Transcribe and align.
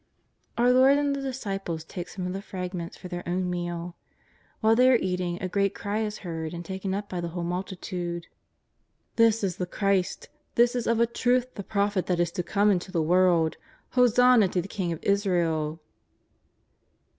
Our 0.57 0.71
Lord 0.71 0.97
and 0.97 1.15
the 1.15 1.21
dis 1.21 1.43
ciples 1.45 1.87
take 1.87 2.09
some 2.09 2.25
of 2.25 2.33
the 2.33 2.41
fragments 2.41 2.97
for 2.97 3.07
their 3.07 3.21
o^vn 3.21 3.43
meal. 3.43 3.95
Whilst 4.59 4.77
they 4.77 4.89
are 4.89 4.95
eating, 4.95 5.39
a 5.39 5.47
great 5.47 5.75
cry 5.75 5.99
is 6.01 6.17
heard 6.25 6.55
and 6.55 6.65
taken 6.65 6.95
up 6.95 7.07
by 7.07 7.21
the 7.21 7.27
whole 7.27 7.43
multitude: 7.43 8.23
^' 8.23 8.27
This 9.15 9.43
is 9.43 9.57
the 9.57 9.67
Christ! 9.67 10.27
This 10.55 10.75
is 10.75 10.87
of 10.87 10.99
a 10.99 11.05
truth 11.05 11.53
the 11.53 11.61
Prophet 11.61 12.07
that 12.07 12.19
is 12.19 12.31
to 12.31 12.41
come 12.41 12.71
into 12.71 12.91
the 12.91 12.99
world! 12.99 13.57
Hosanna 13.91 14.47
to 14.47 14.61
the 14.63 14.67
King 14.67 14.91
of 14.91 14.97
Israel 15.03 15.79